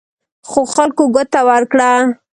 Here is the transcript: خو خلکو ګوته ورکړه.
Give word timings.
خو 0.49 0.61
خلکو 0.73 1.03
ګوته 1.15 1.41
ورکړه. 1.49 1.91